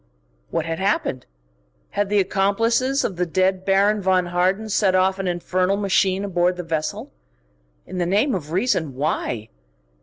What 0.49 0.65
had 0.65 0.79
happened? 0.79 1.27
Had 1.91 2.09
the 2.09 2.17
accomplices 2.19 3.03
of 3.03 3.17
the 3.17 3.25
dead 3.27 3.63
Baron 3.63 4.01
von 4.01 4.25
Harden 4.25 4.67
set 4.67 4.95
off 4.95 5.19
an 5.19 5.27
infernal 5.27 5.77
machine 5.77 6.25
aboard 6.25 6.55
the 6.57 6.63
vessel? 6.63 7.11
In 7.85 7.99
the 7.99 8.07
name 8.07 8.33
of 8.33 8.51
reason, 8.51 8.95
why? 8.95 9.49